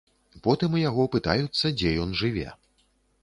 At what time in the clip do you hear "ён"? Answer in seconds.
2.05-2.17